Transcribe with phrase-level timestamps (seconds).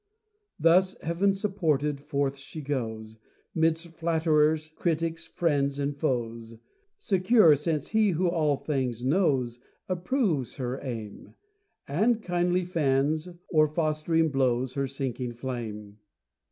[0.59, 3.19] Thus heaven supported, forth she goes
[3.53, 6.57] Midst flatterers, critics, friends, and foes;
[6.97, 11.35] Secure, since He who all things knows Approves her aim,
[11.87, 15.99] And kindly fans, or fostering blows Her sinking flame.